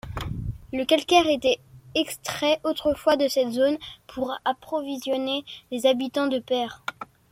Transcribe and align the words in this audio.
Le 0.73 0.83
calcaire 0.83 1.27
était 1.27 1.59
extrait 1.93 2.59
autrefois 2.63 3.17
de 3.17 3.27
cette 3.27 3.51
zone 3.51 3.77
pour 4.07 4.35
approvisionner 4.45 5.45
les 5.69 5.85
habitants 5.85 6.25
de 6.25 6.39
Perth. 6.39 6.81